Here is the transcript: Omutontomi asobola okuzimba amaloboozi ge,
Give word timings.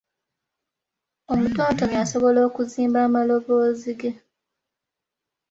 Omutontomi 1.31 1.95
asobola 2.03 2.39
okuzimba 2.49 2.99
amaloboozi 3.07 3.91
ge, 3.99 4.11